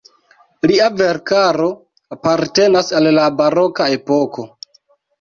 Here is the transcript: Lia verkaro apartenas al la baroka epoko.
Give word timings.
Lia 0.71 0.87
verkaro 1.01 1.69
apartenas 2.17 2.93
al 3.03 3.13
la 3.21 3.31
baroka 3.39 3.93
epoko. 4.03 4.53